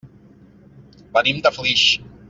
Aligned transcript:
Venim 1.19 1.45
de 1.49 1.55
Flix. 1.59 1.87